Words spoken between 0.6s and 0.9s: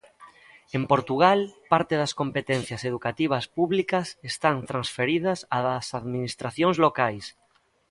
En